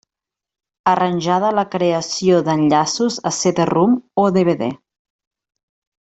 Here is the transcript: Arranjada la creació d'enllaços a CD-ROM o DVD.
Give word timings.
Arranjada 0.91 1.49
la 1.57 1.65
creació 1.75 2.39
d'enllaços 2.49 3.17
a 3.31 3.35
CD-ROM 3.41 3.93
o 4.23 4.29
DVD. 4.39 4.65